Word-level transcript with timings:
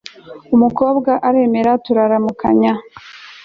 umukobwa 0.55 1.11
aremera 1.27 1.71
turaramukanya 1.85 2.73